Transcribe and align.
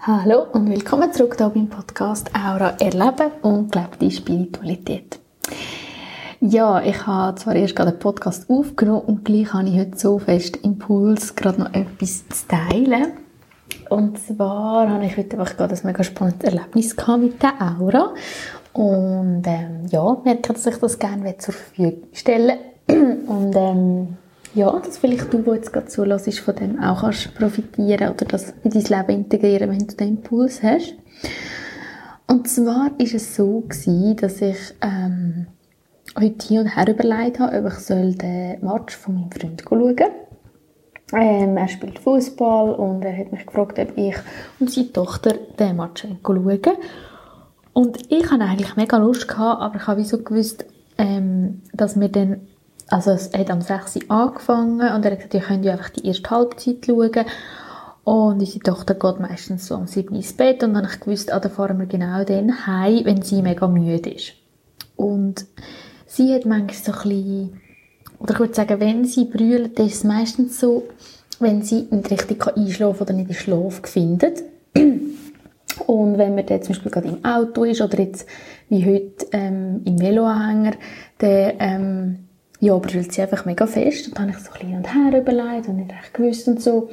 Hallo 0.00 0.46
und 0.52 0.70
willkommen 0.70 1.12
zurück 1.12 1.36
hier 1.38 1.48
beim 1.48 1.68
Podcast 1.68 2.30
Aura 2.34 2.76
Erleben 2.78 3.32
und 3.42 3.72
gelebte 3.72 4.10
Spiritualität. 4.10 5.18
Ja, 6.40 6.82
ich 6.82 7.06
habe 7.06 7.36
zwar 7.36 7.56
erst 7.56 7.74
gerade 7.74 7.90
einen 7.90 7.98
Podcast 7.98 8.48
aufgenommen 8.48 9.00
und 9.00 9.24
gleich 9.24 9.52
habe 9.52 9.68
ich 9.68 9.78
heute 9.78 9.98
so 9.98 10.18
fest 10.18 10.58
Impuls, 10.58 11.34
gerade 11.34 11.62
noch 11.62 11.74
etwas 11.74 12.28
zu 12.28 12.46
teilen. 12.46 13.12
Und 13.88 14.18
zwar 14.18 14.88
habe 14.88 15.06
ich 15.06 15.16
heute 15.16 15.38
einfach 15.38 15.56
gerade 15.56 15.74
ein 15.74 15.80
mega 15.82 16.04
spannendes 16.04 16.44
Erlebnis 16.44 16.94
gehabt 16.94 17.22
mit 17.22 17.42
der 17.42 17.54
Aura. 17.60 18.14
Und 18.74 19.42
ähm, 19.46 19.86
ja, 19.90 20.20
merke, 20.24 20.52
dass 20.52 20.66
ich 20.66 20.76
das 20.76 20.98
gerne 20.98 21.38
zur 21.38 21.54
Verfügung 21.54 22.02
stellen 22.12 22.58
Und 22.88 23.54
ähm, 23.56 24.16
ja, 24.56 24.78
dass 24.80 24.98
vielleicht 24.98 25.32
du, 25.32 25.42
der 25.42 25.56
jetzt 25.56 25.72
gerade 25.72 25.86
zulässt, 25.86 26.40
von 26.40 26.56
dem 26.56 26.80
auch 26.82 27.02
kannst 27.02 27.34
profitieren 27.34 28.08
oder 28.08 28.24
das 28.24 28.54
in 28.64 28.70
dein 28.70 28.82
Leben 28.82 29.20
integrieren, 29.20 29.70
wenn 29.70 29.86
du 29.86 29.94
den 29.94 30.08
Impuls 30.08 30.62
hast. 30.62 30.94
Und 32.26 32.48
zwar 32.48 32.90
ist 32.98 33.14
es 33.14 33.36
so 33.36 33.60
gewesen, 33.60 34.16
dass 34.16 34.40
ich 34.40 34.56
ähm, 34.80 35.46
heute 36.18 36.46
hier 36.46 36.60
und 36.62 36.74
her 36.74 36.88
überlegt 36.88 37.38
habe, 37.38 37.58
ob 37.58 37.72
ich 37.72 37.78
soll 37.78 38.14
den 38.14 38.64
Match 38.64 38.96
von 38.96 39.14
meinem 39.14 39.30
Freund 39.30 39.62
schauen 39.68 39.96
ähm, 41.12 41.56
Er 41.56 41.68
spielt 41.68 41.98
Fußball 41.98 42.74
und 42.74 43.04
er 43.04 43.16
hat 43.16 43.32
mich 43.32 43.46
gefragt, 43.46 43.78
ob 43.78 43.96
ich 43.96 44.16
und 44.58 44.70
seine 44.70 44.92
Tochter 44.92 45.34
den 45.58 45.76
Match 45.76 46.06
schauen 46.24 46.78
Und 47.74 48.10
ich 48.10 48.30
hatte 48.30 48.42
eigentlich 48.42 48.74
mega 48.76 48.96
Lust 48.96 49.28
gehabt, 49.28 49.60
aber 49.60 49.76
ich 49.76 49.86
habe 49.86 50.02
so 50.02 50.18
gewusst, 50.18 50.64
ähm, 50.96 51.60
dass 51.74 52.00
wir 52.00 52.08
dann 52.08 52.40
also 52.88 53.10
es 53.12 53.32
hat 53.32 53.50
am 53.50 53.60
6 53.60 53.96
Uhr 53.96 54.10
angefangen 54.10 54.94
und 54.94 55.04
er 55.04 55.12
hat 55.12 55.18
gesagt, 55.18 55.34
ihr 55.34 55.40
könnt 55.40 55.64
ja 55.64 55.72
einfach 55.72 55.90
die 55.90 56.06
erste 56.06 56.30
Halbzeit 56.30 56.86
schauen. 56.86 57.26
Und 58.04 58.38
unsere 58.38 58.60
Tochter 58.60 58.94
geht 58.94 59.18
meistens 59.18 59.66
so 59.66 59.74
um 59.74 59.86
7 59.86 60.10
Uhr 60.10 60.16
ins 60.16 60.32
Bett 60.32 60.62
und 60.62 60.74
dann 60.74 60.84
habe 60.84 60.94
ich 60.94 61.00
gewusst, 61.00 61.32
ah, 61.32 61.40
dann 61.40 61.50
fahren 61.50 61.78
wir 61.78 61.86
genau 61.86 62.22
dann 62.24 62.66
heim, 62.66 63.04
wenn 63.04 63.22
sie 63.22 63.42
mega 63.42 63.66
müde 63.66 64.10
ist. 64.10 64.34
Und 64.94 65.46
sie 66.06 66.32
hat 66.32 66.46
manchmal 66.46 66.74
so 66.74 66.92
ein 66.92 67.08
bisschen, 67.08 67.60
oder 68.20 68.34
ich 68.34 68.38
würde 68.38 68.54
sagen, 68.54 68.80
wenn 68.80 69.04
sie 69.04 69.24
brüllt, 69.24 69.78
ist 69.80 69.94
es 69.96 70.04
meistens 70.04 70.60
so, 70.60 70.84
wenn 71.40 71.62
sie 71.62 71.88
nicht 71.90 72.10
richtig 72.10 72.46
einschlafen 72.46 73.02
oder 73.02 73.12
nicht 73.12 73.28
in 73.28 73.34
Schlaf 73.34 73.80
findet. 73.84 74.42
Und 75.86 76.16
wenn 76.16 76.34
man 76.34 76.46
dann 76.46 76.62
zum 76.62 76.74
Beispiel 76.74 76.90
gerade 76.90 77.08
im 77.08 77.24
Auto 77.24 77.64
ist 77.64 77.82
oder 77.82 77.98
jetzt 77.98 78.26
wie 78.68 78.84
heute 78.86 79.26
ähm, 79.32 79.82
im 79.84 80.00
Veloanhänger, 80.00 80.72
dann 81.18 81.52
ähm, 81.58 82.25
ja, 82.60 82.76
brüllt 82.78 83.12
sie 83.12 83.22
einfach 83.22 83.44
mega 83.44 83.66
fest. 83.66 84.08
Und 84.08 84.18
dann 84.18 84.28
habe 84.28 84.38
ich 84.38 84.44
so 84.44 84.52
ein 84.52 84.66
hin 84.66 84.76
und 84.76 84.94
her 84.94 85.20
überlegt 85.20 85.68
und 85.68 85.76
nicht 85.76 85.92
recht 85.92 86.14
gewusst 86.14 86.48
und 86.48 86.62
so. 86.62 86.88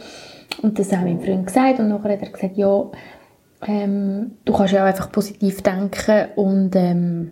Und 0.62 0.78
das 0.78 0.92
habe 0.92 1.10
ich 1.10 1.16
meinem 1.16 1.26
Freund 1.26 1.48
gesagt 1.48 1.80
und 1.80 1.90
nachher 1.90 2.14
hat 2.14 2.22
er 2.22 2.30
gesagt, 2.30 2.58
ja, 2.58 2.86
ähm, 3.66 4.32
du 4.46 4.54
kannst 4.54 4.74
ja 4.74 4.84
auch 4.84 4.88
einfach 4.88 5.12
positiv 5.12 5.62
denken 5.62 6.28
und, 6.36 6.76
ähm, 6.76 7.32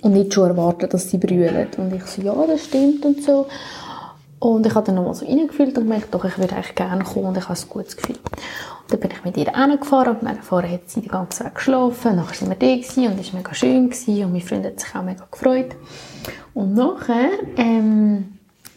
und 0.00 0.12
nicht 0.12 0.34
schon 0.34 0.50
erwarten, 0.50 0.88
dass 0.88 1.10
sie 1.10 1.18
brüllen. 1.18 1.68
Und 1.76 1.94
ich 1.94 2.04
so, 2.04 2.22
ja, 2.22 2.34
das 2.46 2.64
stimmt 2.64 3.04
und 3.04 3.22
so. 3.22 3.46
Und 4.38 4.66
ich 4.66 4.74
habe 4.74 4.86
dann 4.86 4.96
nochmal 4.96 5.14
so 5.14 5.24
reingefühlt 5.24 5.78
und 5.78 5.84
gemerkt, 5.84 6.14
doch, 6.14 6.24
ich 6.24 6.36
würde 6.36 6.54
eigentlich 6.54 6.74
gerne 6.74 7.04
kommen 7.04 7.26
und 7.26 7.38
ich 7.38 7.48
habe 7.48 7.58
ein 7.58 7.68
gutes 7.68 7.96
Gefühl. 7.96 8.16
Und 8.16 8.92
dann 8.92 9.00
bin 9.00 9.10
ich 9.10 9.24
mit 9.24 9.36
ihr 9.36 9.52
hingefahren 9.52 10.16
und 10.16 10.22
meine 10.22 10.42
Vorher 10.42 10.72
hat 10.72 10.90
sie 10.90 11.00
die 11.00 11.08
ganze 11.08 11.44
Zeit 11.44 11.54
geschlafen. 11.54 12.16
Nachher 12.16 12.34
sind 12.34 12.48
wir 12.48 12.56
da 12.56 12.66
und 13.10 13.20
es 13.20 13.32
war 13.32 13.40
mega 13.40 13.54
schön 13.54 13.90
gewesen 13.90 14.24
und 14.24 14.32
mein 14.32 14.42
Freund 14.42 14.66
hat 14.66 14.80
sich 14.80 14.94
auch 14.94 15.02
mega 15.02 15.26
gefreut. 15.30 15.74
Und 16.54 16.74
nachher, 16.74 17.30
ähm, 17.56 18.36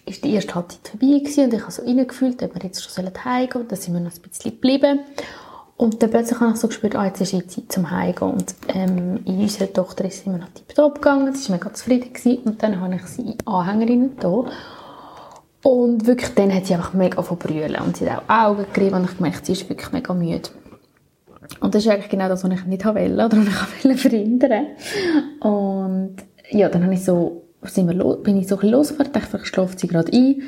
ist 0.09 0.23
die 0.23 0.33
erste 0.33 0.55
Halbzeit 0.55 0.87
vorbei 0.87 1.19
gewesen 1.19 1.45
und 1.45 1.53
ich 1.53 1.61
habe 1.61 1.71
so 1.71 1.83
reingefühlt, 1.83 2.41
ob 2.41 2.55
wir 2.55 2.63
jetzt 2.63 2.83
schon 2.83 3.05
heimgehen 3.05 3.52
sollen. 3.52 3.67
Dann 3.67 3.80
sind 3.80 3.93
wir 3.93 4.02
noch 4.02 4.11
ein 4.11 4.21
bisschen 4.21 4.52
geblieben. 4.52 4.99
Und 5.77 6.03
dann 6.03 6.09
plötzlich 6.09 6.39
habe 6.41 6.52
ich 6.52 6.57
so 6.57 6.67
gespürt, 6.67 6.95
ah, 6.95 7.05
jetzt 7.05 7.21
ist 7.21 7.31
die 7.31 7.47
Zeit 7.47 7.71
zum 7.71 7.89
Heimgehen. 7.89 8.31
Und 8.31 8.55
ähm, 8.67 9.19
in 9.25 9.39
unserer 9.39 9.71
Tochter 9.71 10.05
ist 10.05 10.23
sie 10.23 10.30
immer 10.30 10.39
noch 10.39 10.49
tiptop 10.49 10.95
gegangen, 10.95 11.33
sie 11.33 11.49
war 11.49 11.57
mega 11.57 11.73
zufrieden 11.73 12.11
gewesen. 12.11 12.43
Und 12.43 12.61
dann 12.61 12.81
habe 12.81 12.95
ich 12.95 13.03
sie 13.03 13.21
in 13.21 13.47
Anhängerinnen 13.47 14.17
da. 14.19 14.45
Und 15.61 16.08
wirklich, 16.08 16.33
dann 16.36 16.53
hat 16.53 16.65
sie 16.65 16.73
einfach 16.73 16.93
mega 16.93 17.21
von 17.21 17.37
brüllen. 17.37 17.81
Und 17.81 17.97
sie 17.97 18.09
hat 18.09 18.23
auch 18.27 18.49
Augen 18.49 18.65
gerieben 18.73 18.95
und 18.95 19.09
ich 19.09 19.17
gemerkt, 19.17 19.45
sie 19.45 19.52
ist 19.52 19.67
wirklich 19.70 19.92
mega 19.92 20.14
müde. 20.14 20.49
Und 21.59 21.75
das 21.75 21.83
ist 21.83 21.92
eigentlich 21.92 22.09
genau 22.09 22.30
das, 22.30 22.43
was 22.43 22.52
ich 22.52 22.65
nicht 22.65 22.86
wollte, 22.86 23.14
oder 23.14 23.37
was 23.37 23.86
ich 23.86 24.02
verhindern. 24.02 24.67
Und 25.42 26.15
ja, 26.52 26.69
dann 26.69 26.83
habe 26.83 26.93
ich 26.93 27.03
so 27.03 27.43
sind 27.64 27.89
wir 27.89 28.15
bin 28.17 28.37
ich 28.37 28.48
so 28.48 28.55
ein 28.55 28.61
bisschen 28.61 28.71
losgefahren, 28.71 29.11
dachte, 29.11 29.27
vielleicht 29.27 29.48
schläft 29.48 29.80
sie 29.80 29.87
gerade 29.87 30.11
ein. 30.11 30.43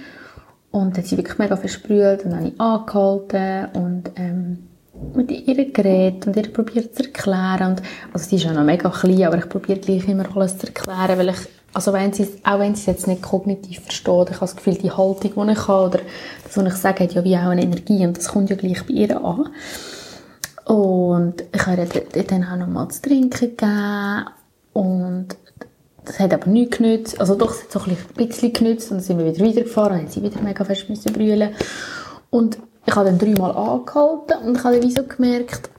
Und 0.71 0.95
dann 0.95 1.03
hat 1.03 1.05
sie 1.05 1.17
wirklich 1.17 1.37
mega 1.37 1.57
versprüht 1.57 2.23
und 2.23 2.31
dann 2.31 2.39
habe 2.39 2.47
ich 2.47 2.61
angehalten 2.61 3.81
und 3.81 4.11
ähm, 4.15 4.67
mit 5.15 5.31
ihr 5.31 5.71
geredet 5.71 6.27
und 6.27 6.37
ihr 6.37 6.53
probiert 6.53 6.95
zu 6.95 7.03
erklären. 7.03 7.71
Und, 7.71 7.81
also 8.13 8.29
sie 8.29 8.37
ist 8.37 8.45
ja 8.45 8.53
noch 8.53 8.63
mega 8.63 8.89
klein, 8.89 9.23
aber 9.23 9.37
ich 9.37 9.49
probiere 9.49 9.79
gleich 9.79 10.07
immer 10.07 10.25
alles 10.33 10.57
zu 10.57 10.67
erklären, 10.67 11.17
weil 11.17 11.29
ich, 11.29 11.39
also 11.73 11.93
wenn 11.93 12.11
sie, 12.13 12.27
auch 12.43 12.59
wenn 12.59 12.75
sie 12.75 12.81
es 12.81 12.85
jetzt 12.87 13.07
nicht 13.07 13.21
kognitiv 13.21 13.81
versteht, 13.81 14.29
ich 14.29 14.35
habe 14.35 14.39
das 14.45 14.55
Gefühl, 14.55 14.75
die 14.75 14.91
Haltung, 14.91 15.47
die 15.47 15.51
ich 15.53 15.67
habe, 15.67 15.87
oder 15.87 15.99
das, 16.43 16.57
was 16.57 16.73
ich 16.73 16.79
sage, 16.79 17.03
hat 17.03 17.13
ja 17.13 17.23
wie 17.23 17.37
auch 17.37 17.49
eine 17.49 17.63
Energie 17.63 18.05
und 18.05 18.17
das 18.17 18.29
kommt 18.29 18.49
ja 18.49 18.55
gleich 18.55 18.85
bei 18.85 18.93
ihr 18.93 19.23
an. 19.23 19.49
Und 20.65 21.43
ich 21.53 21.65
habe 21.65 21.87
ihr 22.15 22.23
dann 22.23 22.43
auch 22.43 22.57
noch 22.57 22.67
mal 22.67 22.89
zu 22.89 23.01
trinken 23.01 23.57
gegeben 23.57 24.25
und 24.73 25.27
das 26.05 26.19
hat 26.19 26.33
aber 26.33 26.47
nichts 26.47 26.77
genützt. 26.77 27.19
Also 27.19 27.35
doch, 27.35 27.51
es 27.51 27.63
hat 27.63 27.71
so 27.71 27.79
ein 27.81 27.97
bisschen 28.15 28.53
genützt. 28.53 28.91
Und 28.91 28.97
dann 28.97 29.03
sind 29.03 29.17
wir 29.19 29.25
wieder 29.25 29.45
weitergefahren, 29.45 29.97
dann 29.99 30.07
sie 30.07 30.23
wieder 30.23 30.41
mega 30.41 30.63
fest 30.63 30.89
müssen 30.89 31.13
brüllen. 31.13 31.51
Und 32.29 32.57
ich 32.85 32.95
habe 32.95 33.05
dann 33.05 33.19
dreimal 33.19 33.51
angehalten 33.51 34.47
und 34.47 34.57
ich 34.57 34.63
habe 34.63 34.79
dann 34.79 34.83
wie 34.83 34.91
so 34.91 35.03
gemerkt, 35.03 35.69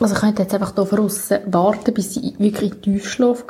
also 0.00 0.14
ich 0.14 0.20
könnte 0.20 0.42
jetzt 0.42 0.54
einfach 0.54 0.74
hier 0.74 0.84
draussen 0.84 1.38
warten, 1.46 1.94
bis 1.94 2.14
sie 2.14 2.34
wirklich 2.38 2.72
in 2.72 2.82
Tiefschlaf 2.82 3.46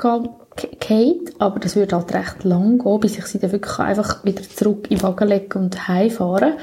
geht, 0.57 1.41
aber 1.41 1.59
das 1.61 1.77
würde 1.77 1.97
halt 1.97 2.15
recht 2.15 2.45
lang 2.45 2.79
gehen, 2.79 3.01
bis 3.01 3.19
ich 3.19 3.27
sie 3.27 3.39
dann 3.39 3.53
wirklich 3.53 3.79
einfach 3.79 4.25
wieder 4.25 4.43
zurück 4.43 4.91
in 4.91 4.99
den 4.99 5.03
Wagen 5.03 5.29
lege 5.29 5.59
und 5.59 5.89
heimfahren. 5.89 6.55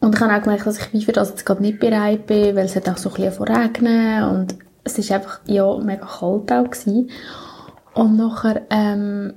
Und 0.00 0.14
ich 0.14 0.20
habe 0.20 0.34
auch 0.34 0.42
gemerkt, 0.42 0.66
dass 0.66 0.78
ich 0.92 1.06
für 1.06 1.12
das 1.12 1.30
jetzt 1.30 1.44
gerade 1.44 1.62
nicht 1.62 1.80
bereit 1.80 2.26
bin, 2.26 2.56
weil 2.56 2.64
es 2.64 2.76
hat 2.76 2.88
auch 2.88 2.96
so 2.96 3.10
ein 3.10 3.16
bisschen 3.16 3.44
regnen 3.44 4.24
und 4.24 4.54
es 4.82 4.96
ist 4.98 5.12
einfach, 5.12 5.40
ja, 5.46 5.76
mega 5.78 6.06
kalt 6.06 6.50
auch 6.52 6.70
gewesen. 6.70 7.10
Und 7.94 8.16
nachher 8.16 8.62
ähm, 8.70 9.34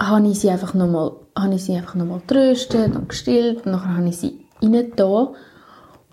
habe 0.00 0.28
ich 0.28 0.40
sie 0.40 0.50
einfach 0.50 0.74
nochmal 0.74 1.12
habe 1.36 1.54
ich 1.54 1.64
sie 1.64 1.76
einfach 1.76 1.94
nochmal 1.94 2.20
getröstet 2.20 2.94
und 2.94 3.08
gestillt 3.08 3.64
und 3.64 3.72
nachher 3.72 3.96
habe 3.96 4.08
ich 4.08 4.18
sie 4.18 4.44
reingetan 4.60 5.28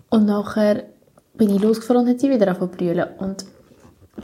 und 0.08 0.26
nachher 0.26 0.84
bin 1.34 1.54
ich 1.54 1.62
losgefahren 1.62 2.02
und 2.02 2.08
hat 2.08 2.20
sie 2.20 2.30
wieder 2.30 2.48
angefangen 2.48 3.38
zu 3.38 3.46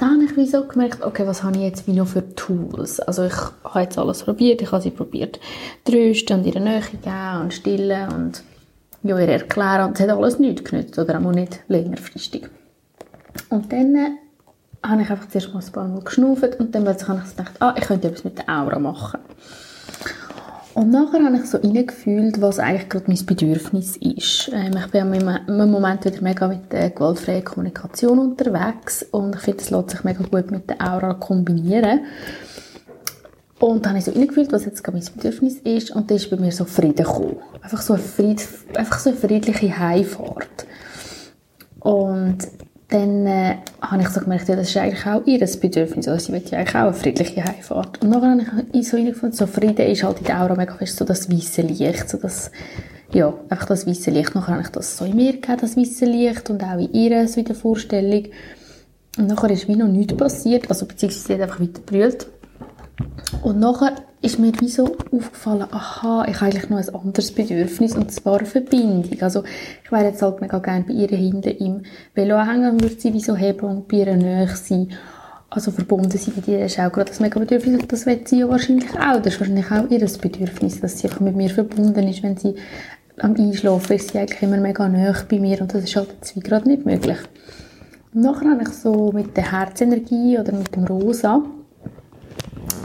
dann 0.00 0.12
habe 0.12 0.24
ich 0.24 0.36
wie 0.36 0.46
so 0.46 0.64
gemerkt, 0.64 1.02
okay, 1.02 1.26
was 1.26 1.42
habe 1.42 1.56
ich 1.56 1.62
jetzt 1.62 1.86
wie 1.86 1.92
noch 1.92 2.08
für 2.08 2.34
Tools? 2.34 3.00
Also 3.00 3.24
ich 3.24 3.36
habe 3.64 3.80
jetzt 3.80 3.98
alles 3.98 4.22
probiert, 4.24 4.62
ich 4.62 4.72
habe 4.72 4.82
sie 4.82 4.90
probiert 4.90 5.40
trösten 5.84 6.38
und 6.38 6.46
ihre 6.46 6.60
Nähe 6.60 6.80
geben 6.80 7.40
und 7.42 7.54
stillen 7.54 8.12
und 8.12 8.42
ja, 9.02 9.18
ihr 9.18 9.28
erklären 9.28 9.88
und 9.88 9.94
es 9.94 10.00
hat 10.00 10.10
alles 10.10 10.38
nichts 10.38 10.64
genützt 10.64 10.98
oder 10.98 11.18
auch 11.18 11.32
nicht 11.32 11.60
längerfristig. 11.68 12.48
Und 13.50 13.72
dann 13.72 14.18
habe 14.82 15.02
ich 15.02 15.10
einfach 15.10 15.28
zuerst 15.28 15.52
mal 15.52 15.62
ein 15.64 15.72
paar 15.72 15.88
Mal 15.88 16.00
geschnauft 16.00 16.58
und 16.58 16.74
dann 16.74 16.86
habe 16.88 16.98
ich 16.98 17.36
gedacht, 17.36 17.54
ah, 17.60 17.74
ich 17.76 17.84
könnte 17.84 18.08
etwas 18.08 18.24
mit 18.24 18.38
der 18.38 18.48
Aura 18.48 18.78
machen. 18.78 19.20
Und 20.76 20.90
nachher 20.90 21.24
habe 21.24 21.38
ich 21.38 21.46
so 21.46 21.56
reingefühlt, 21.56 22.42
was 22.42 22.58
eigentlich 22.58 22.90
gerade 22.90 23.06
mein 23.08 23.24
Bedürfnis 23.24 23.96
ist. 23.96 24.50
Ähm, 24.52 24.76
ich 24.76 24.90
bin 24.90 25.10
im 25.10 25.70
Moment 25.70 26.04
wieder 26.04 26.20
mega 26.20 26.46
mit 26.48 26.70
der 26.70 26.90
gewaltfreien 26.90 27.42
Kommunikation 27.42 28.18
unterwegs 28.18 29.02
und 29.10 29.36
ich 29.36 29.40
finde, 29.40 29.62
es 29.62 29.70
lässt 29.70 29.88
sich 29.88 30.04
mega 30.04 30.22
gut 30.22 30.50
mit 30.50 30.68
der 30.68 30.78
Aura 30.82 31.14
kombinieren. 31.14 32.00
Und 33.58 33.86
dann 33.86 33.92
habe 33.92 34.00
ich 34.00 34.04
so 34.04 34.10
reingefühlt, 34.10 34.52
was 34.52 34.66
jetzt 34.66 34.84
gerade 34.84 34.98
mein 34.98 35.06
Bedürfnis 35.14 35.60
ist 35.60 35.92
und 35.92 36.10
dann 36.10 36.18
ist 36.18 36.28
bei 36.28 36.36
mir 36.36 36.52
so 36.52 36.66
Frieden 36.66 37.06
gekommen. 37.06 37.38
Einfach 37.62 37.80
so 37.80 37.94
eine, 37.94 38.02
Fried, 38.02 38.46
einfach 38.74 38.98
so 38.98 39.08
eine 39.08 39.18
friedliche 39.18 39.78
Heimfahrt. 39.78 40.66
Und 41.80 42.36
dann 42.88 43.26
äh, 43.26 43.56
habe 43.80 44.02
ich 44.02 44.08
so 44.10 44.20
gemerkt, 44.20 44.48
ja, 44.48 44.54
das 44.54 44.68
ist 44.68 44.76
eigentlich 44.76 45.06
auch 45.06 45.26
ihr 45.26 45.40
Bedürfnis. 45.40 46.06
Also 46.06 46.26
sie 46.26 46.32
will 46.32 46.42
ja 46.48 46.58
eigentlich 46.58 46.74
auch 46.76 46.80
eine 46.82 46.94
friedliche 46.94 47.44
Heimfahrt. 47.44 48.02
Und 48.02 48.12
dann 48.12 48.52
habe 48.52 48.66
ich 48.72 48.88
so 48.88 48.96
gefunden, 48.96 49.34
so 49.34 49.46
Frieden 49.46 49.86
ist 49.86 50.04
halt 50.04 50.18
in 50.18 50.24
der 50.24 50.40
Aura 50.40 50.54
mega 50.54 50.74
fest 50.74 50.96
so 50.96 51.04
das 51.04 51.28
weiße 51.28 51.62
Licht, 51.62 52.08
so 52.08 52.16
das, 52.18 52.52
ja, 53.12 53.34
einfach 53.48 53.66
das 53.66 53.88
weiße 53.88 54.12
Licht. 54.12 54.36
Nachher 54.36 54.54
habe 54.54 54.62
ich 54.62 54.68
das 54.68 54.96
so 54.96 55.04
in 55.04 55.16
mir 55.16 55.40
gehabt, 55.40 55.64
das 55.64 55.76
weiße 55.76 56.04
Licht, 56.04 56.48
und 56.48 56.62
auch 56.62 56.78
in 56.78 56.92
ihr 56.92 57.26
so 57.26 57.40
in 57.40 57.46
der 57.46 57.56
Vorstellung. 57.56 58.26
Und 59.18 59.26
nachher 59.26 59.50
ist 59.50 59.66
wie 59.66 59.74
noch 59.74 59.88
nichts 59.88 60.16
passiert, 60.16 60.68
also 60.70 60.86
beziehungsweise 60.86 61.26
sie 61.26 61.34
hat 61.34 61.40
einfach 61.40 61.60
weiter 61.60 61.80
brüllt. 61.84 62.28
Und 63.42 63.58
nachher 63.58 63.96
ist 64.26 64.40
mir 64.40 64.52
wie 64.60 64.68
so 64.68 64.96
aufgefallen, 65.12 65.66
aha, 65.70 66.26
ich 66.28 66.40
habe 66.40 66.46
eigentlich 66.46 66.68
noch 66.68 66.78
ein 66.78 66.94
anderes 66.94 67.32
Bedürfnis, 67.32 67.94
und 67.94 68.10
zwar 68.10 68.38
eine 68.38 68.46
Verbindung. 68.46 69.22
Also, 69.22 69.44
ich 69.84 69.92
wäre 69.92 70.04
jetzt 70.04 70.20
halt 70.20 70.40
mega 70.40 70.58
gerne 70.58 70.84
bei 70.84 70.94
ihr 70.94 71.08
hinten 71.08 71.48
im 71.48 71.82
Velo 72.14 72.38
hängen 72.38 72.72
und 72.72 72.82
würde 72.82 73.00
sie 73.00 73.14
wie 73.14 73.20
so 73.20 73.36
heben 73.36 73.66
und 73.66 73.88
bei 73.88 73.98
ihr 73.98 74.16
näher 74.16 74.48
sein. 74.48 74.88
Also 75.48 75.70
verbunden 75.70 76.18
sein 76.18 76.34
mit 76.34 76.48
ihr 76.48 76.64
ist 76.64 76.78
auch 76.80 76.90
gerade 76.90 77.10
das 77.10 77.20
mega 77.20 77.38
Bedürfnis 77.38 77.80
und 77.80 77.92
das 77.92 78.04
will 78.04 78.20
sie 78.24 78.40
ja 78.40 78.48
wahrscheinlich 78.48 78.90
auch. 78.98 79.22
Das 79.22 79.34
ist 79.34 79.40
wahrscheinlich 79.40 79.70
auch 79.70 79.88
ihr 79.88 80.06
Bedürfnis, 80.20 80.80
dass 80.80 80.98
sie 80.98 81.06
einfach 81.06 81.20
mit 81.20 81.36
mir 81.36 81.48
verbunden 81.48 82.08
ist, 82.08 82.24
wenn 82.24 82.36
sie 82.36 82.56
am 83.18 83.34
Einschlafen 83.36 83.94
ist 83.94 84.10
sie 84.10 84.18
eigentlich 84.18 84.42
immer 84.42 84.58
mega 84.58 84.88
nah 84.88 85.14
bei 85.30 85.38
mir 85.38 85.60
und 85.60 85.72
das 85.72 85.84
ist 85.84 85.94
halt 85.94 86.08
jetzt 86.10 86.34
wie 86.34 86.40
gerade 86.40 86.68
nicht 86.68 86.84
möglich. 86.84 87.18
Und 88.12 88.22
nachher 88.22 88.50
habe 88.50 88.62
ich 88.62 88.70
so 88.70 89.12
mit 89.12 89.36
der 89.36 89.52
Herzenergie 89.52 90.36
oder 90.38 90.52
mit 90.52 90.74
dem 90.74 90.84
Rosa, 90.84 91.42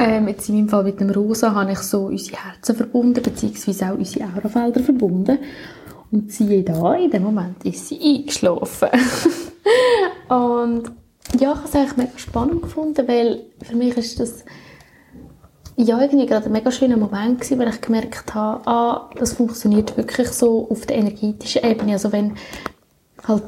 ähm, 0.02 0.28
jetzt 0.28 0.50
in 0.50 0.56
meinem 0.56 0.70
Fall 0.70 0.84
mit 0.84 1.00
dem 1.00 1.12
Rosa, 1.12 1.54
habe 1.54 1.74
ich 1.74 1.80
so 1.80 2.06
unsere 2.06 2.44
Herzen 2.44 2.76
verbunden, 2.76 3.22
beziehungsweise 3.22 3.92
auch 3.92 3.98
unsere 3.98 4.26
Aurafelder 4.26 4.82
verbunden. 4.82 5.38
Und 6.12 6.32
siehe 6.32 6.64
da, 6.64 6.96
in 6.96 7.12
dem 7.12 7.24
Moment 7.24 7.64
ist 7.64 7.88
sie 7.88 8.00
eingeschlafen. 8.02 8.90
und 10.28 10.84
ja, 11.40 11.52
ich 11.52 11.58
habe 11.58 11.62
es 11.66 11.76
eigentlich 11.76 11.98
mega 11.98 12.18
spannend 12.18 12.64
gefunden, 12.64 13.08
weil 13.08 13.44
für 13.62 13.76
mich 13.76 13.96
ist 13.96 14.20
das 14.20 14.44
ja, 15.78 16.00
irgendwie 16.00 16.26
gerade 16.26 16.46
ein 16.46 16.52
mega 16.52 16.72
schöner 16.72 16.98
Moment 16.98 17.40
gewesen, 17.40 17.60
weil 17.60 17.70
ich 17.70 17.82
gemerkt 17.82 18.36
habe, 18.36 18.68
ah, 18.68 19.10
das 19.16 19.34
funktioniert 19.34 19.98
wirklich 19.98 20.30
so 20.30 20.68
auf 20.70 20.86
der 20.86 20.98
energetischen 20.98 21.64
Ebene. 21.64 21.94
Also 21.94 22.12
wenn 22.12 22.36
halt, 23.28 23.44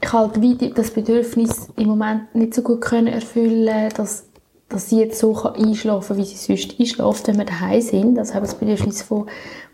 ich 0.00 0.12
halt 0.12 0.40
wie 0.40 0.56
das 0.56 0.90
Bedürfnis 0.90 1.68
im 1.76 1.88
Moment 1.88 2.34
nicht 2.34 2.54
so 2.54 2.62
gut 2.62 2.80
können 2.80 3.08
erfüllen, 3.08 3.90
dass, 3.96 4.26
dass 4.68 4.90
sie 4.90 5.00
jetzt 5.00 5.18
so 5.18 5.34
einschlafen 5.44 6.08
kann, 6.08 6.16
wie 6.16 6.24
sie 6.24 6.36
sonst 6.36 6.78
einschläft, 6.78 7.28
wenn 7.28 7.38
wir 7.38 7.44
daheim 7.44 7.80
sind. 7.80 8.18
Also 8.18 8.34
habe 8.34 8.46
das 8.46 8.56
Bedürfnis 8.56 9.02
von, 9.02 9.26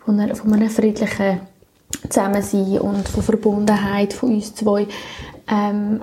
von, 0.05 0.21
einer, 0.21 0.35
von 0.35 0.53
einem 0.53 0.69
friedlichen 0.69 1.41
Zusammensein 2.09 2.79
und 2.81 3.09
von 3.09 3.23
Verbundenheit 3.23 4.13
von 4.13 4.35
uns 4.35 4.55
zwei. 4.55 4.87
Ähm, 5.49 6.01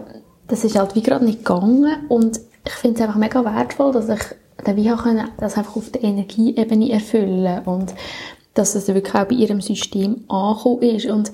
das 0.48 0.64
ist 0.64 0.78
halt 0.78 0.96
wie 0.96 1.04
gerade 1.04 1.26
nicht 1.26 1.40
gegangen 1.40 2.06
und 2.10 2.40
ich 2.66 2.74
finde 2.74 2.98
es 2.98 3.02
einfach 3.02 3.20
mega 3.20 3.44
wertvoll, 3.46 3.92
dass 3.92 4.10
ich 4.10 4.20
dann 4.64 4.76
wie 4.76 4.90
können 4.90 5.30
das 5.38 5.58
einfach 5.58 5.76
auf 5.76 5.90
der 5.92 6.04
Energieebene 6.04 6.92
erfüllen 6.92 7.62
und 7.66 7.94
dass 8.54 8.76
es 8.76 8.88
wirklich 8.88 9.16
auch 9.16 9.26
bei 9.26 9.36
ihrem 9.36 9.62
System 9.62 10.26
angekommen 10.28 10.82
ist 10.82 11.06
und 11.06 11.32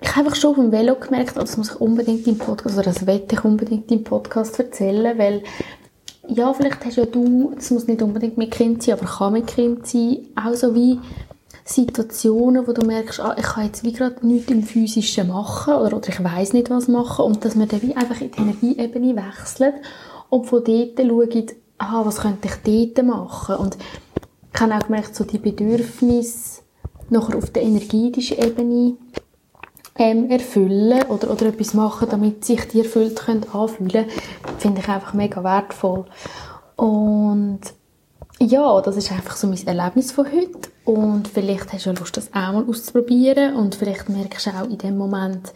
ich 0.00 0.10
habe 0.10 0.26
einfach 0.26 0.38
schon 0.38 0.54
dem 0.56 0.72
Velo 0.72 0.96
gemerkt, 0.96 1.36
das 1.36 1.56
muss 1.56 1.70
ich 1.70 1.80
unbedingt 1.80 2.26
im 2.26 2.36
Podcast, 2.36 2.76
oder 2.76 2.92
das 2.92 3.06
wette 3.06 3.36
ich 3.36 3.44
unbedingt 3.44 3.90
im 3.90 4.04
Podcast 4.04 4.58
erzählen, 4.58 5.16
weil 5.18 5.42
ja, 6.28 6.52
vielleicht 6.52 6.84
hast 6.84 6.96
ja 6.96 7.06
du, 7.06 7.52
das 7.54 7.70
muss 7.70 7.86
nicht 7.86 8.02
unbedingt 8.02 8.38
mit 8.38 8.50
Kind 8.50 8.82
sein, 8.82 8.98
aber 8.98 9.06
kann 9.06 9.32
mit 9.32 9.46
Kind 9.46 9.86
sein, 9.86 10.26
auch 10.34 10.54
so 10.54 10.74
wie 10.74 10.98
Situationen, 11.64 12.66
wo 12.66 12.72
du 12.72 12.86
merkst, 12.86 13.20
ah, 13.20 13.34
ich 13.38 13.44
kann 13.44 13.66
jetzt 13.66 13.84
wie 13.84 13.92
gerade 13.92 14.26
nichts 14.26 14.50
im 14.50 14.62
Physischen 14.62 15.28
machen 15.28 15.74
oder, 15.74 15.96
oder 15.96 16.08
ich 16.08 16.22
weiß 16.22 16.52
nicht, 16.52 16.70
was 16.70 16.88
machen 16.88 17.24
und 17.24 17.44
dass 17.44 17.54
man 17.54 17.68
dann 17.68 17.82
wie 17.82 17.96
einfach 17.96 18.20
in 18.20 18.30
die 18.30 18.40
Energieebene 18.40 19.16
wechselt 19.16 19.74
und 20.28 20.46
von 20.46 20.62
dort 20.64 20.98
schaut, 20.98 21.54
aha, 21.78 22.04
was 22.04 22.20
könnte 22.20 22.48
ich 22.48 22.92
dort 22.94 23.06
machen? 23.06 23.56
Und 23.56 23.78
ich 24.54 24.60
habe 24.60 24.74
auch 24.74 24.86
gemerkt, 24.86 25.14
so 25.14 25.24
die 25.24 25.38
Bedürfnisse 25.38 26.62
nachher 27.10 27.36
auf 27.36 27.50
der 27.50 27.62
energetischen 27.62 28.38
Ebene 28.38 28.96
ähm, 29.96 30.30
erfüllen 30.30 31.02
oder, 31.04 31.30
oder 31.30 31.46
etwas 31.46 31.74
machen, 31.74 32.08
damit 32.10 32.44
sich 32.44 32.66
die 32.68 32.80
erfüllt 32.80 33.16
können 33.16 33.46
anfühlen, 33.52 34.06
finde 34.64 34.80
ich 34.80 34.88
einfach 34.88 35.12
mega 35.12 35.44
wertvoll. 35.44 36.06
Und 36.76 37.60
ja, 38.40 38.80
das 38.80 38.96
ist 38.96 39.12
einfach 39.12 39.36
so 39.36 39.46
mein 39.46 39.66
Erlebnis 39.66 40.10
von 40.10 40.24
heute. 40.24 40.70
Und 40.86 41.28
vielleicht 41.28 41.70
hast 41.70 41.84
du 41.84 41.92
Lust, 41.92 42.16
das 42.16 42.32
auch 42.32 42.52
mal 42.52 42.64
auszuprobieren. 42.66 43.56
Und 43.56 43.74
vielleicht 43.74 44.08
merkst 44.08 44.46
du 44.46 44.50
auch 44.52 44.64
in 44.64 44.78
dem 44.78 44.96
Moment, 44.96 45.52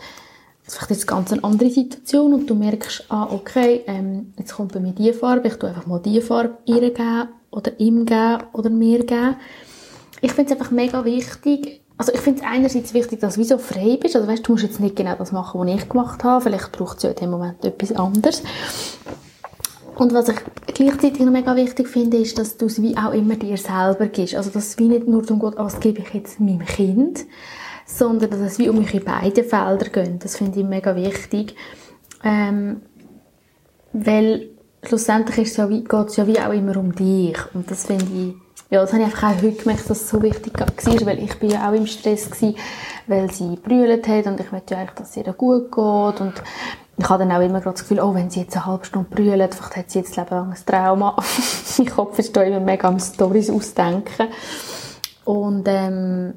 es 0.67 0.75
ist 0.75 0.91
jetzt 0.91 1.07
ganz 1.07 1.33
andere 1.33 1.71
Situation 1.71 2.35
und 2.35 2.51
du 2.51 2.55
merkst, 2.55 3.07
ah, 3.09 3.29
okay, 3.33 3.81
ähm, 3.87 4.35
jetzt 4.37 4.53
kommt 4.55 4.75
bei 4.75 4.81
mir 4.81 4.93
die 4.93 5.15
Farbe, 5.15 5.49
ich 5.49 5.55
tue 5.55 5.71
einfach 5.71 5.87
mal 5.87 6.01
die 6.01 6.21
Farbe 6.21 6.59
ihr 6.67 6.93
geben 6.93 7.29
oder 7.51 7.81
ihm 7.81 8.05
geben 8.05 8.43
oder 8.53 8.69
mir 8.69 9.07
geben. 9.07 9.37
Ich 10.21 10.33
finde 10.33 10.53
es 10.53 10.59
einfach 10.61 10.71
mega 10.71 11.03
wichtig, 11.07 11.81
also 11.99 12.13
ich 12.13 12.21
finde 12.21 12.41
es 12.41 12.47
einerseits 12.47 12.95
wichtig, 12.95 13.21
dass 13.21 13.35
du 13.35 13.45
so 13.45 13.59
frei 13.59 13.99
bist, 14.01 14.15
also 14.15 14.29
weißt, 14.29 14.47
du 14.47 14.53
musst 14.53 14.65
jetzt 14.65 14.81
nicht 14.81 14.97
genau 14.97 15.17
das 15.17 15.33
machen, 15.33 15.61
was 15.61 15.69
ich 15.69 15.89
gemacht 15.89 16.23
habe, 16.23 16.45
vielleicht 16.45 16.73
braucht 16.73 16.99
es 16.99 17.03
ja 17.03 17.11
in 17.11 17.17
dem 17.17 17.31
Moment 17.31 17.65
etwas 17.65 17.93
anderes. 17.93 18.43
Und 19.97 20.15
was 20.15 20.29
ich 20.29 20.37
gleichzeitig 20.75 21.19
noch 21.21 21.33
mega 21.33 21.57
wichtig 21.57 21.89
finde, 21.89 22.19
ist, 22.19 22.39
dass 22.39 22.57
du 22.57 22.67
es 22.67 22.81
wie 22.81 22.97
auch 22.97 23.13
immer 23.13 23.35
dir 23.35 23.57
selber 23.57 24.07
gibst. 24.07 24.37
Also, 24.37 24.51
dass 24.51 24.69
es 24.69 24.79
wie 24.79 24.87
nicht 24.87 25.09
nur 25.09 25.23
darum 25.23 25.41
geht, 25.41 25.59
ah, 25.59 25.65
was 25.65 25.81
gebe 25.81 26.01
ich 26.01 26.15
jetzt 26.15 26.39
meinem 26.39 26.65
Kind, 26.65 27.27
sondern 27.85 28.31
dass 28.31 28.39
es 28.39 28.61
wie 28.61 28.69
um 28.69 28.79
eure 28.79 29.01
beiden 29.01 29.43
Felder 29.43 29.89
geht. 29.89 30.25
Das 30.25 30.37
finde 30.37 30.61
ich 30.61 30.65
mega 30.65 30.95
wichtig. 30.95 31.57
Ähm, 32.23 32.83
weil 33.93 34.51
schlussendlich 34.85 35.57
ja 35.57 35.67
geht 35.67 35.93
es 35.93 36.17
ja 36.17 36.29
wie 36.29 36.39
auch 36.39 36.53
immer 36.53 36.77
um 36.77 36.95
dich. 36.95 37.39
Und 37.55 37.69
das 37.69 37.87
finde 37.87 38.05
ich, 38.05 38.35
ja, 38.71 38.81
das 38.81 38.93
habe 38.93 39.03
ich 39.03 39.09
einfach 39.09 39.31
auch 39.31 39.43
heute 39.43 39.53
gemerkt, 39.53 39.89
dass 39.89 40.03
es 40.03 40.11
so 40.11 40.21
wichtig 40.23 40.59
war, 40.59 41.07
weil 41.07 41.23
ich 41.23 41.39
bin 41.39 41.51
ja 41.51 41.69
auch 41.69 41.75
im 41.75 41.87
Stress 41.87 42.31
gewesen, 42.31 42.57
weil 43.07 43.31
sie 43.31 43.57
brüllt 43.57 44.07
hat 44.07 44.27
und 44.27 44.39
ich 44.41 44.53
möchte 44.53 44.75
ja 44.75 44.81
eigentlich, 44.81 44.95
dass 44.97 45.11
es 45.11 45.17
ihr 45.17 45.33
gut 45.33 45.73
geht 45.73 46.21
und 46.21 46.35
ich 46.99 47.09
habe 47.09 47.25
dann 47.25 47.33
auch 47.33 47.41
immer 47.41 47.61
das 47.61 47.81
Gefühl, 47.81 48.01
oh, 48.01 48.13
wenn 48.15 48.29
sie 48.29 48.41
jetzt 48.41 48.57
eine 48.57 48.67
halbe 48.67 48.85
Stunde 48.85 49.09
brüllt, 49.09 49.55
vielleicht 49.55 49.77
hat 49.77 49.91
sie 49.91 50.01
jetzt 50.01 50.17
Leben 50.17 50.31
lang 50.31 50.51
ein 50.51 50.67
Trauma. 50.67 51.17
mein 51.79 51.87
Kopf 51.89 52.19
ist 52.19 52.37
da 52.37 52.43
immer 52.43 52.61
mega 52.61 52.89
am 52.89 52.99
Storys 52.99 53.51
ausdenken. 53.51 54.29
Und, 55.25 55.65
ähm, 55.69 56.35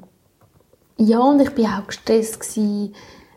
ja, 0.98 1.18
und 1.18 1.40
ich 1.40 1.56
war 1.58 1.80
auch 1.80 1.86
gestresst, 1.88 2.38
gewesen, 2.38 2.94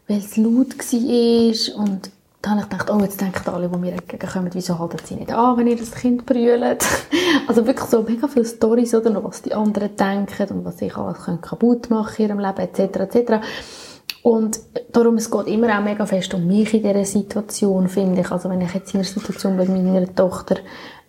weil 0.08 0.18
es 0.20 0.38
laut 0.38 0.78
war. 0.78 1.84
Und 1.84 2.12
dann 2.46 2.62
habe 2.62 2.62
ich 2.62 2.70
gedacht, 2.70 2.92
oh, 2.92 3.00
jetzt 3.02 3.20
denken 3.20 3.50
alle, 3.50 3.68
die 3.68 3.78
mir 3.78 3.94
entgegenkommen, 3.94 4.52
wieso 4.54 4.78
halten 4.78 4.98
sie 5.04 5.16
nicht 5.16 5.34
an, 5.34 5.58
wenn 5.58 5.66
ihr 5.66 5.78
das 5.78 5.92
Kind 5.92 6.28
brüllt? 6.28 6.86
also 7.48 7.66
wirklich 7.66 7.90
so 7.90 8.04
mega 8.04 8.28
viele 8.28 8.46
Storys, 8.46 8.94
oder 8.94 9.10
noch, 9.10 9.24
was 9.24 9.42
die 9.42 9.56
anderen 9.56 9.96
denken 9.96 10.58
und 10.58 10.66
was 10.66 10.80
ich 10.80 10.96
alles 10.96 11.18
kaputt 11.42 11.90
machen 11.90 12.14
in 12.18 12.30
ihrem 12.30 12.40
Leben, 12.40 12.60
etc., 12.60 13.00
etc. 13.00 13.34
Und 14.22 14.60
darum, 14.92 15.16
es 15.16 15.32
geht 15.32 15.48
immer 15.48 15.76
auch 15.76 15.84
mega 15.84 16.06
fest 16.06 16.36
um 16.36 16.46
mich 16.46 16.72
in 16.76 16.84
dieser 16.84 17.06
Situation, 17.06 17.88
finde 17.88 18.22
ich. 18.22 18.32
Also 18.32 18.48
wenn 18.50 18.62
ich 18.62 18.74
jetzt 18.76 18.94
in 18.94 19.00
einer 19.00 19.10
Situation 19.10 19.56
mit 19.56 19.70
meiner 19.70 20.14
Tochter, 20.14 20.58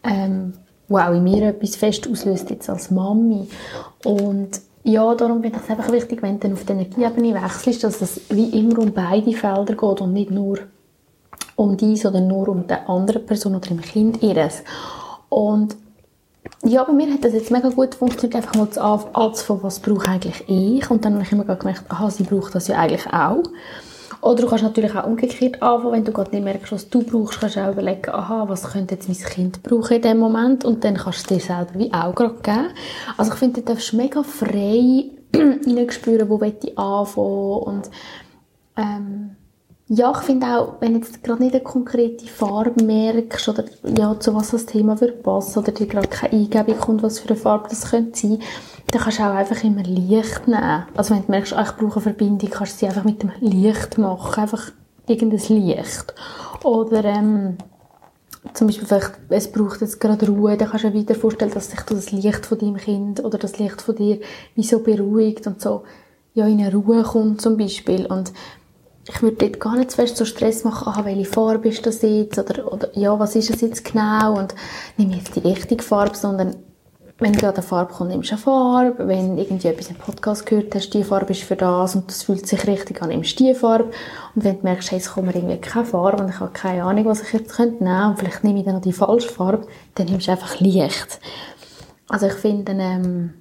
ähm, 0.05 0.55
wo 0.89 0.97
auch 0.97 1.13
in 1.13 1.23
mir 1.23 1.49
etwas 1.49 1.77
fest 1.77 2.09
auslöst, 2.11 2.49
jetzt 2.49 2.71
als 2.71 2.91
Mami. 2.91 3.47
Und 4.05 4.61
ja, 4.85 5.15
darum 5.15 5.43
finde 5.43 5.59
ich 5.59 5.65
es 5.65 5.71
einfach 5.71 5.93
wichtig, 5.93 6.23
wenn 6.23 6.41
du 6.41 6.49
dann 6.49 6.53
auf 6.55 6.65
die 6.65 6.73
Energieebene 6.73 7.35
wechselst, 7.35 7.85
dass 7.85 8.01
es 8.01 8.21
wie 8.31 8.59
immer 8.59 8.79
um 8.79 8.93
beide 8.93 9.33
Felder 9.33 9.75
geht 9.75 10.01
und 10.01 10.15
nicht 10.15 10.31
nur 10.31 10.61
um 11.57 11.77
dies 11.77 12.07
oder 12.07 12.21
nur 12.21 12.49
um 12.49 12.67
die 12.67 12.75
andere 12.87 13.19
Person 13.19 13.57
oder 13.57 13.71
im 13.71 13.81
Kind 13.81 14.23
ihres. 14.23 14.63
Und 15.29 15.77
ja, 16.65 16.85
bei 16.85 16.93
mir 16.93 17.13
hat 17.13 17.25
das 17.25 17.33
jetzt 17.33 17.51
mega 17.51 17.69
gut 17.71 17.95
funktioniert, 17.95 18.37
einfach 18.37 18.55
mal 18.55 18.71
zu 18.71 18.81
anzufangen, 18.83 19.63
was 19.63 19.81
brauche 19.81 20.09
eigentlich 20.09 20.45
ich? 20.49 20.91
Und 20.91 21.05
dann 21.05 21.15
habe 21.15 21.25
ich 21.25 21.33
immer 21.33 21.45
gemerkt, 21.45 21.85
aha, 21.89 22.11
sie 22.11 22.23
braucht 22.23 22.55
das 22.55 22.69
ja 22.69 22.79
eigentlich 22.79 23.07
auch. 23.13 23.43
Oder 24.21 24.43
du 24.43 24.49
kannst 24.49 24.65
natürlich 24.65 24.95
auch 24.95 25.07
umgekehrt 25.07 25.63
anfangen, 25.63 25.93
wenn 25.93 26.05
du 26.05 26.13
gerade 26.13 26.31
nicht 26.31 26.45
merkst, 26.45 26.73
was 26.73 26.89
du 26.89 27.03
brauchst, 27.03 27.41
kannst 27.41 27.57
du 27.57 27.61
auch 27.61 27.73
überlegen, 27.73 28.11
aha, 28.11 28.49
was 28.49 28.65
könnte 28.73 28.95
jetzt 28.95 29.09
mein 29.09 29.19
Kind 29.19 29.63
brauchen 29.63 29.97
in 29.97 30.03
dem 30.03 30.19
Moment 30.19 30.65
und 30.65 30.83
dann 30.85 30.97
kannst 30.97 31.31
du 31.31 31.35
es 31.35 31.41
dir 31.41 31.47
selber 31.47 31.71
wie 31.75 31.93
auch 31.93 32.15
gerade 32.15 32.35
geben. 32.43 32.69
Also 33.17 33.33
ich 33.33 33.39
finde, 33.39 33.61
du 33.61 33.73
darfst 33.73 33.93
mega 33.93 34.23
frei 34.23 35.11
hineinspüren, 35.33 36.29
wo 36.29 36.41
ich 36.43 36.79
anfangen 36.79 37.59
und 37.63 37.91
ähm, 38.77 39.16
ja, 39.89 40.11
ich 40.11 40.25
finde 40.25 40.47
auch, 40.47 40.75
wenn 40.81 40.97
jetzt 40.97 41.23
gerade 41.23 41.43
nicht 41.43 41.55
eine 41.55 41.63
konkrete 41.63 42.27
Farbe 42.27 42.83
merkst 42.83 43.49
oder 43.49 43.65
ja, 43.97 44.19
zu 44.19 44.35
was 44.35 44.51
das 44.51 44.67
Thema 44.67 45.01
wird 45.01 45.23
passen 45.23 45.61
oder 45.61 45.71
dir 45.71 45.87
gerade 45.87 46.09
keine 46.09 46.33
Eingebung 46.33 46.79
kommt, 46.79 47.03
was 47.05 47.21
für 47.21 47.29
eine 47.29 47.37
Farbe 47.39 47.69
das 47.69 47.91
könnte 47.91 48.19
sein, 48.19 48.41
dann 48.91 49.03
kannst 49.03 49.21
du 49.21 49.23
auch 49.23 49.35
einfach 49.35 49.63
immer 49.63 49.85
Licht 49.85 50.49
nehmen. 50.49 50.87
Also 50.97 51.15
wenn 51.15 51.25
du 51.25 51.31
merkst, 51.31 51.53
ah, 51.53 51.63
ich 51.63 51.77
brauche 51.77 51.95
eine 51.95 52.03
Verbindung, 52.03 52.51
kannst 52.51 52.75
du 52.75 52.79
sie 52.79 52.87
einfach 52.87 53.05
mit 53.05 53.23
dem 53.23 53.31
Licht 53.41 53.97
machen. 53.97 54.43
Einfach 54.43 54.73
irgendein 55.07 55.57
Licht. 55.57 56.15
Oder 56.65 57.05
ähm, 57.05 57.57
zum 58.55 58.67
Beispiel 58.67 58.89
vielleicht, 58.89 59.13
es 59.29 59.53
braucht 59.53 59.83
jetzt 59.83 60.01
gerade 60.01 60.27
Ruhe, 60.27 60.57
dann 60.57 60.69
kannst 60.69 60.85
du 60.85 60.91
dir 60.91 61.01
wieder 61.01 61.15
vorstellen, 61.15 61.53
dass 61.53 61.71
sich 61.71 61.81
das 61.81 62.11
Licht 62.11 62.45
von 62.45 62.59
deinem 62.59 62.77
Kind 62.77 63.25
oder 63.25 63.39
das 63.39 63.59
Licht 63.59 63.81
von 63.83 63.95
dir 63.95 64.19
wie 64.57 64.65
so 64.65 64.81
beruhigt 64.81 65.47
und 65.47 65.61
so 65.61 65.85
ja, 66.35 66.47
in 66.47 66.61
eine 66.61 66.73
Ruhe 66.73 67.03
kommt 67.03 67.41
zum 67.41 67.57
Beispiel. 67.57 68.07
Und 68.07 68.33
ich 69.09 69.23
würde 69.23 69.37
dort 69.37 69.61
gar 69.61 69.77
nicht 69.77 69.91
zu 69.91 69.97
fest 69.97 70.17
so 70.17 70.25
Stress 70.25 70.65
machen, 70.65 70.93
ah, 70.95 71.05
welche 71.05 71.25
Farbe 71.25 71.69
ist 71.69 71.87
das 71.87 72.03
jetzt, 72.03 72.39
oder, 72.39 72.73
oder 72.73 72.97
ja, 72.99 73.19
was 73.19 73.37
ist 73.37 73.51
es 73.51 73.61
jetzt 73.61 73.85
genau, 73.85 74.39
und 74.39 74.55
nehme 74.97 75.15
jetzt 75.15 75.37
die 75.37 75.41
richtige 75.41 75.83
Farbe, 75.83 76.17
sondern 76.17 76.57
wenn 77.19 77.33
gerade 77.33 77.59
eine 77.59 77.67
Farbe 77.67 77.95
kommt, 77.95 78.11
nimmst 78.11 78.31
du 78.31 78.35
eine 78.35 78.43
Farbe. 78.43 79.09
Wenn 79.09 79.39
irgendwie 79.39 79.69
etwas 79.69 79.89
im 79.89 79.97
Podcast 79.97 80.45
gehört 80.45 80.75
hast, 80.75 80.91
die 80.91 81.03
Farbe 81.03 81.33
ist 81.33 81.45
für 81.45 81.57
das 81.57 81.95
und 81.95 82.11
das 82.11 82.25
fühlt 82.25 82.47
sich 82.47 82.67
richtig 82.67 83.01
an, 83.01 83.09
nimmst 83.09 83.41
du 83.41 83.45
die 83.45 83.55
Farbe. 83.55 83.85
Und 84.35 84.45
wenn 84.45 84.59
du 84.59 84.63
merkst, 84.65 84.91
hey, 84.91 84.99
es 84.99 85.11
kommt 85.11 85.29
mir 85.29 85.35
irgendwie 85.35 85.57
keine 85.57 85.87
Farbe 85.87 86.23
und 86.23 86.29
ich 86.29 86.41
habe 86.41 86.53
keine 86.53 86.85
Ahnung, 86.85 87.07
was 87.07 87.23
ich 87.23 87.33
jetzt 87.33 87.59
nehmen 87.59 87.79
könnte 87.79 88.09
und 88.09 88.19
vielleicht 88.19 88.45
nehme 88.45 88.59
ich 88.59 88.65
dann 88.67 88.75
noch 88.75 88.83
die 88.83 88.93
falsche 88.93 89.31
Farbe, 89.31 89.67
dann 89.95 90.07
nimmst 90.09 90.27
du 90.27 90.33
einfach 90.33 90.61
Licht. 90.61 91.21
Also 92.09 92.27
ich 92.27 92.35
finde, 92.35 92.73
ähm, 92.73 93.35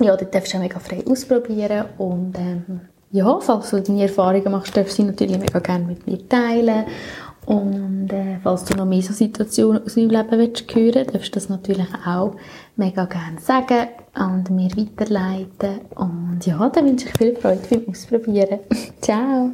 ja, 0.00 0.16
das 0.16 0.30
darfst 0.30 0.52
du 0.52 0.56
auch 0.56 0.62
mega 0.62 0.80
frei 0.80 1.04
ausprobieren 1.08 1.84
und 1.98 2.36
ähm, 2.36 2.80
ja, 3.12 3.38
falls 3.40 3.70
du 3.70 3.80
deine 3.80 4.02
Erfahrungen 4.02 4.50
machst, 4.50 4.76
darfst 4.76 4.98
du 4.98 5.02
sie 5.02 5.08
natürlich 5.08 5.38
mega 5.38 5.58
gerne 5.58 5.84
mit 5.84 6.06
mir 6.06 6.28
teilen. 6.28 6.86
Und 7.44 8.12
äh, 8.12 8.38
falls 8.42 8.64
du 8.64 8.76
noch 8.76 8.84
mehr 8.84 9.02
so 9.02 9.12
Situationen 9.12 9.84
aus 9.84 9.94
deinem 9.94 10.10
Leben 10.10 10.30
willst 10.30 10.74
hören, 10.74 11.06
darfst 11.12 11.28
du 11.28 11.32
das 11.32 11.48
natürlich 11.48 11.88
auch 12.06 12.36
mega 12.76 13.04
gerne 13.04 13.40
sagen. 13.40 13.88
und 14.14 14.50
mir 14.50 14.70
weiterleiten. 14.76 15.80
Und 15.94 16.40
ja, 16.44 16.68
dann 16.68 16.86
wünsche 16.86 17.08
ich 17.08 17.18
viel 17.18 17.36
Freude 17.36 17.60
beim 17.68 17.88
Ausprobieren. 17.88 18.60
Ciao! 19.00 19.52